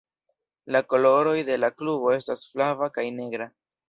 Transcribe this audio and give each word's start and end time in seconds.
La 0.75 0.79
koloroj 0.93 1.35
de 1.49 1.57
la 1.63 1.69
klubo 1.81 2.09
estas 2.13 2.47
flava 2.55 2.89
kaj 2.97 3.05
negra. 3.19 3.49